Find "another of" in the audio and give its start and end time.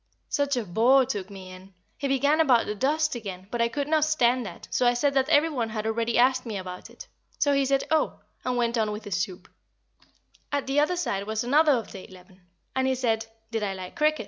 11.43-11.91